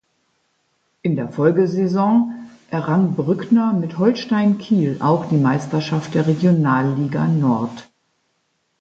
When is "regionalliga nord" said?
6.25-7.87